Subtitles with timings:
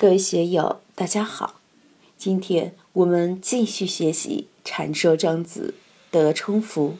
[0.00, 1.56] 各位学友，大家好！
[2.16, 5.74] 今天我们继续学习《禅说庄子
[6.12, 6.98] 德充福、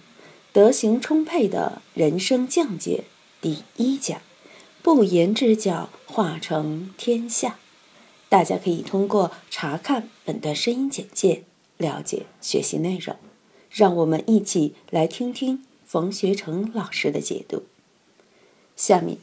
[0.52, 3.04] 德行充沛的人生境界》
[3.40, 4.20] 第一讲
[4.82, 7.60] “不言之教化成天下”。
[8.28, 11.44] 大家可以通过查看本段声音简介
[11.76, 13.14] 了解学习内容。
[13.70, 17.62] 让我们一起来听听冯学成老师的解读。
[18.74, 19.18] 下面，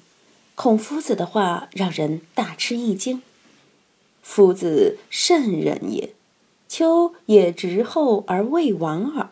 [0.55, 3.21] 孔夫子的话让人大吃一惊。
[4.27, 6.09] 夫子圣人也，
[6.67, 9.29] 丘也直后而未亡耳。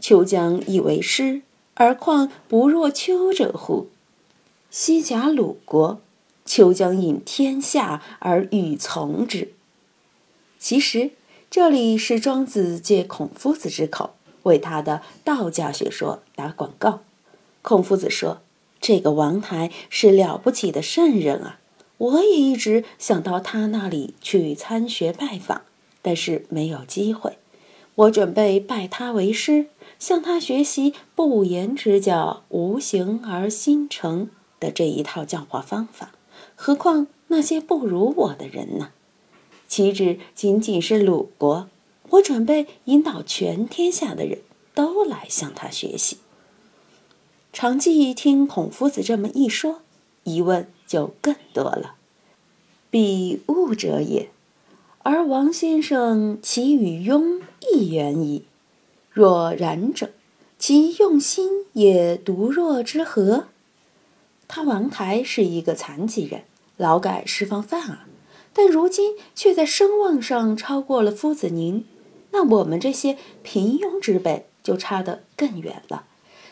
[0.00, 1.42] 丘将以为师，
[1.74, 3.88] 而况不若丘者乎？
[4.70, 6.00] 西甲鲁国，
[6.46, 9.52] 丘将引天下而与从之。
[10.58, 11.10] 其实，
[11.50, 17.00] 这里是庄子借孔夫子之口为他的道家学说打广告。
[17.60, 18.40] 孔夫子说
[18.80, 21.58] ：“这个王台是了不起的圣人啊。”
[22.00, 25.60] 我也一直想到他那里去参学拜访，
[26.00, 27.36] 但是没有机会。
[27.94, 29.66] 我准备拜他为师，
[29.98, 36.12] 向他学习“不言之教，无形而心诚”的这一套教化方法。
[36.54, 38.92] 何况那些不如我的人呢？
[39.68, 41.68] 岂止仅仅是鲁国？
[42.10, 44.38] 我准备引导全天下的人
[44.72, 46.16] 都来向他学习。
[47.52, 49.82] 常记听孔夫子这么一说，
[50.24, 50.66] 疑问。
[50.90, 51.94] 就更多了。
[52.90, 54.28] 彼物者也，
[55.04, 57.40] 而王先生其与庸
[57.72, 58.42] 亦远矣。
[59.12, 60.10] 若然者，
[60.58, 63.46] 其用心也独若之何？
[64.48, 66.42] 他王台是一个残疾人，
[66.76, 68.08] 劳改释放犯啊，
[68.52, 71.84] 但如今却在声望上超过了夫子您。
[72.32, 76.06] 那我们这些平庸之辈就差得更远了。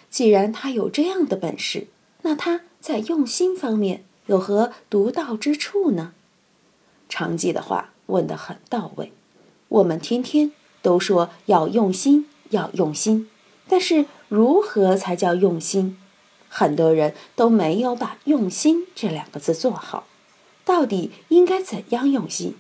[0.09, 1.89] 既然他有这样的本事，
[2.23, 4.05] 那他在用心方面。
[4.29, 6.13] 有何独到之处呢？
[7.09, 9.13] 常记的话问得很到位。
[9.69, 13.29] 我们天天都说要用心，要用心，
[13.69, 15.99] 但是如何才叫用心？
[16.51, 20.07] 很多人都没有把“用心”这两个字做好。
[20.65, 22.55] 到底应该怎样用心？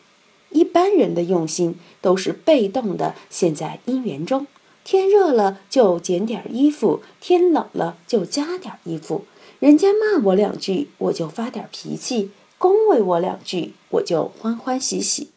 [0.50, 4.46] 一般人的用心都是被动的，陷在因缘中。
[4.84, 9.26] 天热了就减点衣服，天冷了就加点衣服。
[9.60, 15.30] 人家骂我两句，我就发点脾气；恭维我两句，我就欢欢喜喜。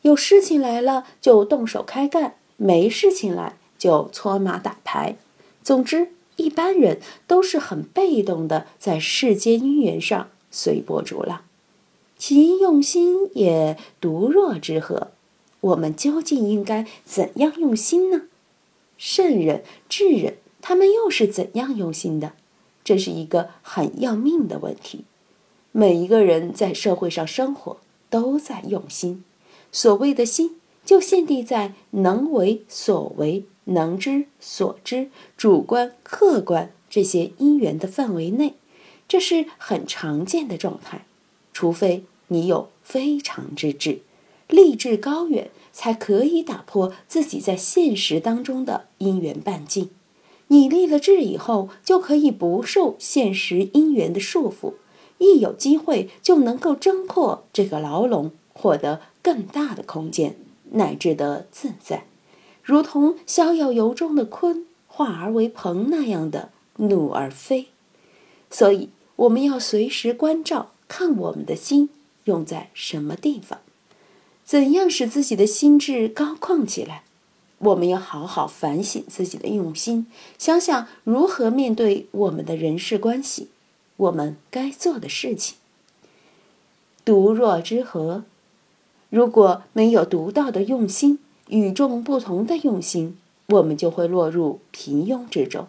[0.00, 5.16] 有事情来了就动手开干，没事情来就搓麻打牌。
[5.62, 11.42] 总之，一般人都是很被动的，在世间姻缘上随波逐浪。
[12.16, 15.08] 其用心也独弱之何？
[15.60, 18.22] 我们究竟应该怎样用心呢？
[18.96, 22.32] 圣人、智人，他们又是怎样用心的？
[22.86, 25.00] 这是一个很要命的问题。
[25.72, 29.24] 每一个人在社会上生活，都在用心。
[29.72, 38.54] 所谓的心，就限定在能为所为、能知所知、主观客观这些因缘的范围内，
[39.08, 41.04] 这是很常见的状态。
[41.52, 44.02] 除非你有非常之志，
[44.46, 49.90] 立志高远，才可以打破自己在现实当中的因缘半径。
[50.48, 54.74] 你立了志以后，就可以不受现实因缘的束缚，
[55.18, 60.36] 一有机会就能够挣破这个牢笼，获得更大的空间，
[60.72, 62.04] 乃至的自在，
[62.62, 67.66] 如同逍遥游中的鲲化而为鹏那样的怒而飞。
[68.48, 71.88] 所以，我们要随时关照，看我们的心
[72.24, 73.60] 用在什么地方，
[74.44, 77.02] 怎样使自己的心智高旷起来。
[77.58, 80.06] 我们要好好反省自己的用心，
[80.36, 83.48] 想想如何面对我们的人事关系，
[83.96, 85.56] 我们该做的事情。
[87.04, 88.24] 独弱之和，
[89.08, 91.18] 如果没有独到的用心，
[91.48, 95.68] 与众不同的用心，我们就会落入平庸之中。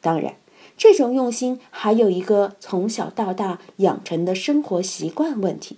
[0.00, 0.36] 当然，
[0.76, 5.76] 这种用心还有一个从小到大养成的生活习惯问题：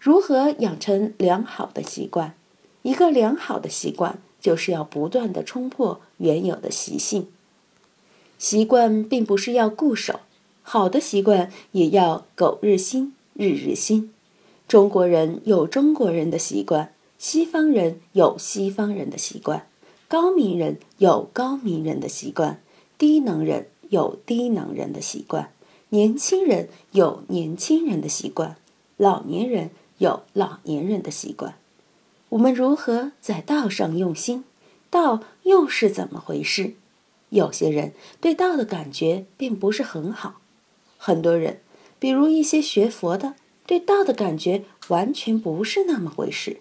[0.00, 2.34] 如何养成良好的习惯？
[2.82, 4.18] 一个良好的习惯。
[4.42, 7.28] 就是要不断的冲破原有的习性。
[8.38, 10.20] 习惯并不是要固守，
[10.62, 14.12] 好的习惯也要苟日新，日日新。
[14.66, 19.66] 中国人有中国人的习惯，西方人有西方人的习惯，
[20.08, 22.60] 高明人有高明人的习惯，
[22.98, 25.50] 低能人有低能人的习惯，
[25.90, 28.56] 年轻人有年轻人的习惯，
[28.96, 31.54] 老年人有老年人的习惯。
[32.32, 34.44] 我们如何在道上用心？
[34.88, 36.74] 道又是怎么回事？
[37.28, 37.92] 有些人
[38.22, 40.40] 对道的感觉并不是很好。
[40.96, 41.60] 很多人，
[41.98, 43.34] 比如一些学佛的，
[43.66, 46.60] 对道的感觉完全不是那么回事。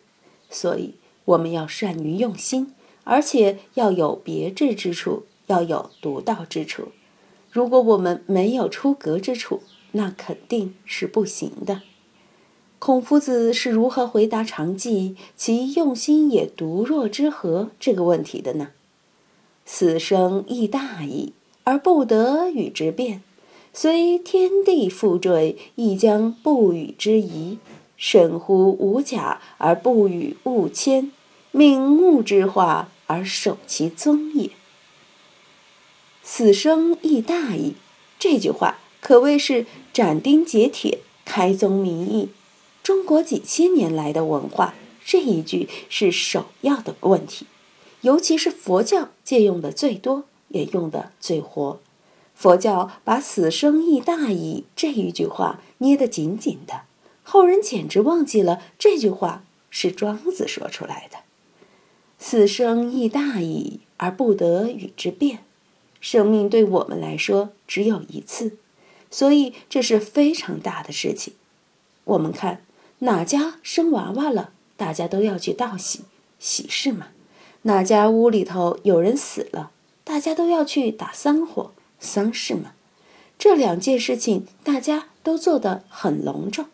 [0.49, 2.73] 所以，我们要善于用心，
[3.05, 6.89] 而且要有别致之处，要有独到之处。
[7.49, 9.63] 如果我们没有出格之处，
[9.93, 11.83] 那肯定是不行的。
[12.81, 18.69] 孔夫子是如何回答常记“其用心也独若之何”这个问题的呢？
[19.67, 21.33] 死生亦大矣，
[21.63, 23.21] 而不得与之辩。
[23.71, 27.59] 虽天地复坠，亦将不与之疑。
[27.97, 31.11] 甚乎无假而不与物迁，
[31.51, 34.49] 命物之化而守其宗也。
[36.23, 37.75] 死生亦大矣。
[38.17, 42.29] 这句话可谓是斩钉截铁、开宗明义。
[42.83, 44.73] 中国几千年来的文化，
[45.05, 47.45] 这一句是首要的问题，
[48.01, 51.79] 尤其是佛教借用的最多，也用的最活。
[52.33, 56.81] 佛教把“死生亦大矣”这一句话捏得紧紧的，
[57.21, 61.19] 后人简直忘记了这句话是庄子说出来的。
[62.17, 65.39] “死生亦大矣，而不得与之辩。”
[66.01, 68.57] 生命对我们来说只有一次，
[69.11, 71.35] 所以这是非常大的事情。
[72.05, 72.63] 我们看。
[73.03, 76.01] 哪家生娃娃了，大家都要去道喜，
[76.37, 77.07] 喜事嘛；
[77.63, 79.71] 哪家屋里头有人死了，
[80.03, 82.73] 大家都要去打丧火，丧事嘛。
[83.39, 86.67] 这两件事情大家都做得很隆重。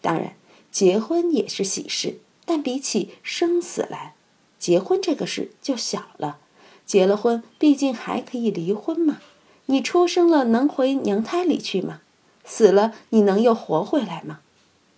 [0.00, 0.34] 当然，
[0.72, 4.14] 结婚也是喜事，但比起生死来，
[4.58, 6.38] 结婚这个事就小了。
[6.84, 9.20] 结了婚，毕竟还可以离婚嘛。
[9.66, 12.00] 你出生了能回娘胎里去吗？
[12.44, 14.40] 死了你能又活回来吗？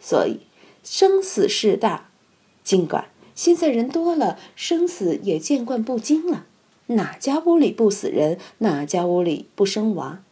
[0.01, 0.41] 所以。
[0.83, 2.11] 生死事大，
[2.65, 6.47] 尽管现在人多了，生死也见惯不惊了。
[6.89, 8.39] 哪家屋里不死人？
[8.59, 10.23] 哪家屋里不生娃？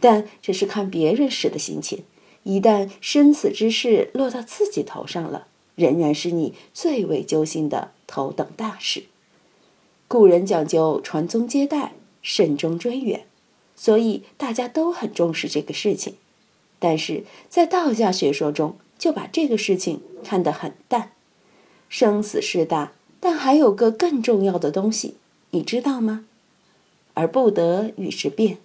[0.00, 2.04] 但这是看别人时的心情。
[2.42, 9.04] 一旦生死之事落到自己头上了，仍然是你最为揪心的头等大事。
[10.08, 11.92] 古人讲究传宗接代、
[12.22, 13.26] 慎终追远，
[13.76, 16.14] 所以大家都很重视这个事情。
[16.78, 21.12] 但是在道家学说中，就把这个事情看得很淡，
[21.88, 25.14] 生死事大，但还有个更重要的东西，
[25.52, 26.26] 你知道吗？
[27.14, 28.58] 而不得与之变，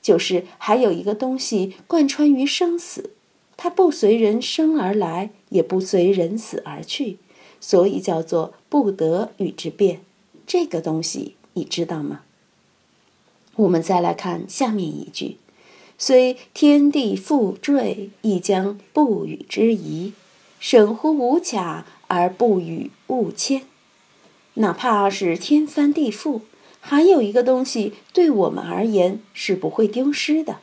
[0.00, 3.10] 就是还有一个东西贯穿于生死，
[3.56, 7.18] 它不随人生而来，也不随人死而去，
[7.60, 10.02] 所以叫做不得与之变。
[10.46, 12.22] 这个东西你知道吗？
[13.56, 15.38] 我们再来看下面一句。
[16.04, 20.12] 虽天地复坠，亦将不与之疑。
[20.58, 23.62] 审乎无假而不与物迁。
[24.54, 26.40] 哪怕是天翻地覆，
[26.80, 30.58] 还有一个东西对我们而言是不会丢失的。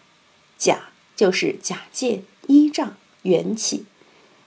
[0.58, 3.86] 假就是假借、依仗、缘起；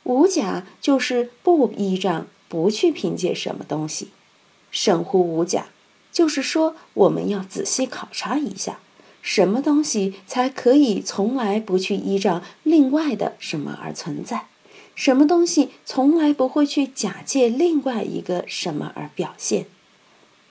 [0.03, 4.09] 无假就是不依仗、不去凭借什么东西。
[4.71, 5.69] 审乎无假，
[6.13, 8.81] 就是说我们要仔细考察一下。
[9.23, 14.47] 什么东西才可以从来不去依仗另外的什么而存在？
[14.95, 19.67] 什么东西从来不会去假借另外一个什么而表现？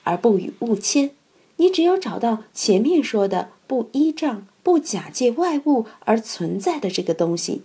[0.03, 1.11] 而不与物迁，
[1.57, 7.61] 你只有找到前面说的不依仗、不假借外物而存在的这个东西，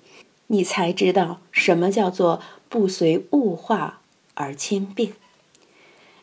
[0.48, 4.00] 你才知道什么叫做不随物化
[4.34, 5.12] 而迁变。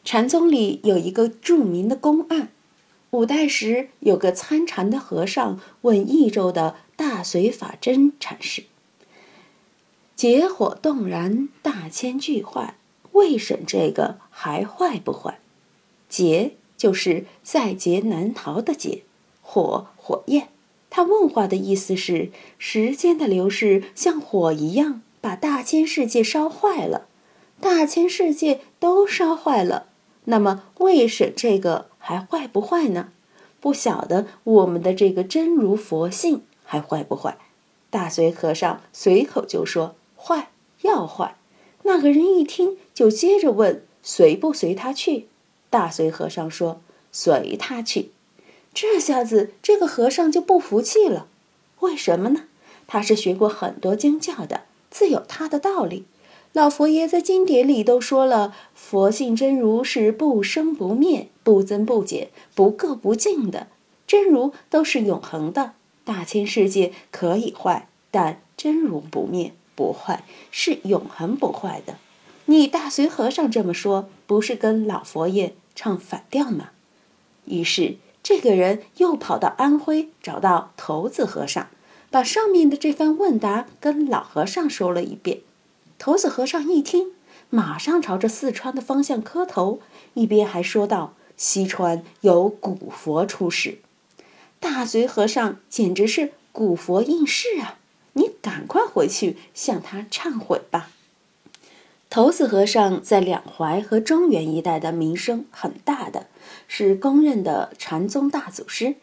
[0.04, 2.50] 禅宗里有一个著名的公案。
[3.14, 8.64] 五代时，有个参禅的和尚问益州的大随法真禅师
[10.18, 12.76] ：“结火动燃，大千俱坏，
[13.12, 15.38] 未审这个还坏不坏？
[16.10, 19.04] 劫就是在劫难逃的劫，
[19.44, 20.48] 火火焰。
[20.90, 27.06] 他问话的意思是：时间的流逝像火一样，把大千世界烧坏了，
[27.62, 29.90] 大千世界都烧坏了。
[30.26, 33.14] 那么未审这个？”还坏不坏呢？
[33.62, 37.38] 不晓得我们的这个真如佛性还坏不坏？
[37.90, 40.50] 大随和尚随口就说：“坏，
[40.82, 41.38] 要坏。”
[41.84, 45.28] 那个人一听，就接着问：“随不随他去？”
[45.72, 46.82] 大随和尚说
[47.14, 48.12] ：“随他去。”
[48.76, 51.28] 这下子这个和尚就不服气了。
[51.80, 52.48] 为什么呢？
[52.86, 56.04] 他是学过很多经教的，自有他的道理。
[56.54, 63.70] 老佛爷在经典里都说了，佛性真如是不生不灭、不增不减、不垢不净的，
[64.06, 65.74] 真如都是永恒的。
[66.06, 71.96] 大千世界可以坏，但真如不灭不坏，是永恒不坏的。
[72.46, 76.70] 你大随和尚这么说，不是跟老佛爷唱反调吗？
[77.46, 81.68] 于是这个人又跑到安徽，找到头子和尚，
[82.12, 85.40] 把上面的这番问答跟老和尚说了一遍。
[86.04, 87.14] 头子和尚一听，
[87.50, 89.80] 马上朝着四川的方向磕头，
[90.16, 93.78] 一边还说道：“西川有古佛出世。”
[94.60, 97.80] 大嘴和尚简直是古佛应世啊！
[98.12, 100.90] 你赶快回去向他忏悔吧。
[102.10, 106.28] 头子和尚在两淮和中原一带的名声很大的，
[106.68, 108.96] 是公认的禅宗大祖师。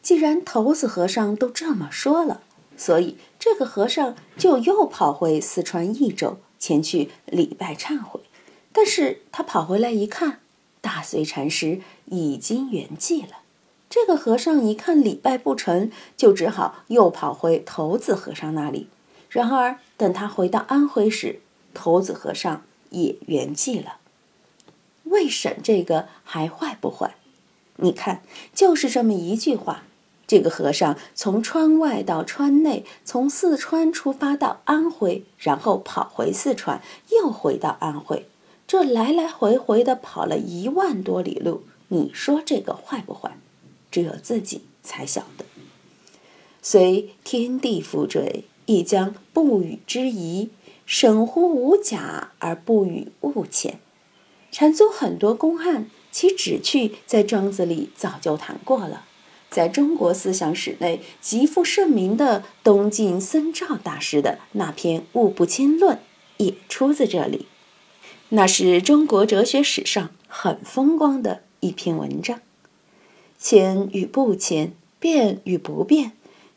[0.00, 2.42] 既然头子和尚都这么说了，
[2.76, 8.22] 所以这个和尚就又跑回四川益州，前去礼拜忏悔。
[8.72, 10.40] 但是他跑回来一看，
[10.80, 13.40] 大隋禅师已经圆寂了。
[13.90, 18.88] 这个和尚一看礼拜不成就，只好又跑回头子和尚那里。
[19.28, 21.40] 然而等他回到安徽时，
[21.74, 23.98] 头子和尚也圆寂了。
[25.04, 27.14] 魏审这个还坏不坏？
[27.76, 28.22] 你看，
[28.54, 29.82] 就是这么一句话。
[30.34, 38.26] 这个和尚从川外到川内，从四川出发到安徽，然后跑回四川，又回到安徽，
[38.66, 41.62] 这来来回回的跑了一万多里路。
[41.86, 43.38] 你说这个坏不坏？
[43.92, 45.44] 只有自己才晓得。
[46.60, 50.48] 虽天地复坠，亦将不与之疑；
[50.84, 53.74] 审乎无假而不与物遣。
[54.50, 59.04] 禅宗很多公案，其旨趣在庄子里早就谈过了。
[59.54, 65.96] 在中国思想史内极负盛名的东晋僧肇大师的那篇《物不迁论》
[66.38, 67.46] 也出自这里，
[68.30, 72.40] 那是中国哲学史上很风光的一篇文章。
[73.38, 76.10] 迁与不迁，变与不变，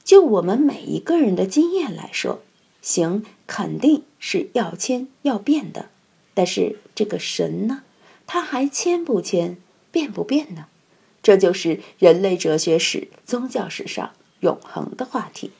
[0.04, 2.42] 就我们每一个人的经验来说，
[2.82, 5.89] 行肯定是要迁要变的。
[6.34, 7.84] 但是这个神呢，
[8.25, 9.58] 他还迁不迁，
[9.92, 10.66] 变不变呢？
[11.27, 15.51] 这就是人类哲学史、宗教史上永恒的话题。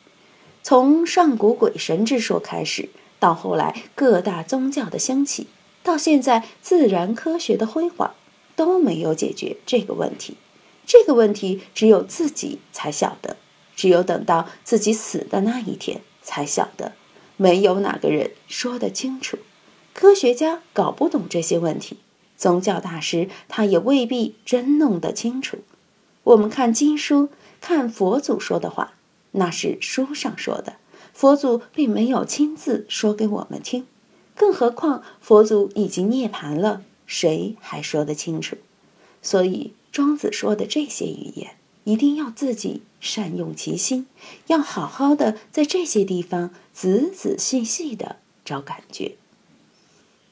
[0.64, 2.88] 从上古鬼神之说开始，
[3.20, 5.48] 到后来各大宗教的兴起，
[5.84, 8.16] 到现在自然科学的辉煌，
[8.56, 10.38] 都没有解决这个问题。
[10.86, 13.36] 这个问题只有自己才晓得，
[13.76, 16.94] 只有等到自己死的那一天才晓得，
[17.36, 19.38] 没有哪个人说得清楚。
[19.94, 21.98] 科学家搞不懂这些问题。
[22.38, 25.58] 宗教大师他也未必真弄得清楚。
[26.24, 27.30] 我们看经书，
[27.60, 28.94] 看佛祖说的话，
[29.32, 30.76] 那是书上说的，
[31.14, 33.88] 佛祖并没有亲自说给我们听。
[34.36, 38.56] 更何况佛祖已经涅槃了，谁还说得清楚？
[39.22, 44.06] 所以庄子说的这些语言，一定要自己善用其心，
[44.48, 49.16] 要好好的在这些地方仔仔细细的找感觉。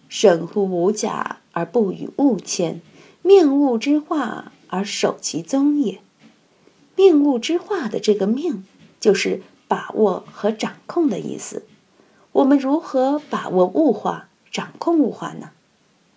[0.10, 2.82] 审乎无假而不与物迁，
[3.22, 6.00] 命物之化而守其宗也。
[6.96, 8.64] 命物之化的这个“命”，
[9.00, 11.64] 就是把握和掌控的意思。
[12.32, 15.52] 我们如何把握物化、掌控物化呢？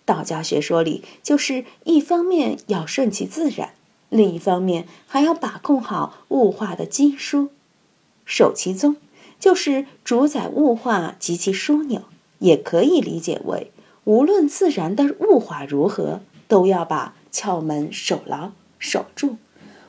[0.05, 3.73] 道家学说里，就是一方面要顺其自然，
[4.09, 7.49] 另一方面还要把控好物化的基数。
[8.25, 8.97] 守其宗，
[9.39, 12.03] 就是主宰物化及其枢纽，
[12.39, 13.71] 也可以理解为。
[14.09, 19.37] 无论自然的物化如何，都要把窍门守牢守住。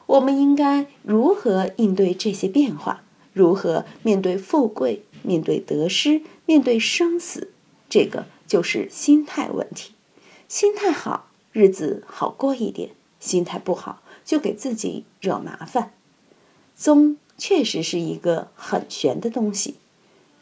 [0.04, 3.00] 我们应该如何应对这些变化？
[3.32, 5.04] 如何面对富贵？
[5.22, 6.20] 面对得失？
[6.44, 7.48] 面对生死？
[7.88, 9.94] 这个就是心态问题。
[10.46, 15.94] 心态好，日子好过一点；心态不好，就给自己惹麻烦。
[16.76, 19.76] 宗确实是一个很玄的东西，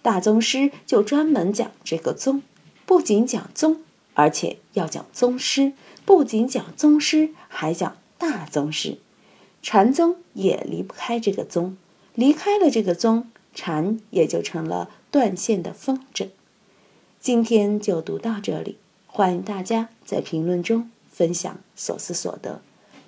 [0.03, 2.43] 大宗师就专门讲这个宗。
[2.89, 3.83] 不仅讲宗，
[4.15, 5.73] 而且要讲宗师；
[6.07, 8.97] 不仅讲宗师，还讲大宗师。
[9.61, 11.77] 禅宗也离不开这个宗，
[12.15, 16.29] 离开了这个宗，禅也就成了断线的风筝。
[17.21, 22.63] 今天就读到这里，欢迎大家在评论中分享所思所得。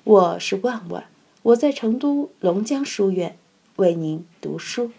[0.04, 1.06] 我是万万，
[1.40, 3.38] 我在成都龙江书院
[3.76, 4.90] 为您读书。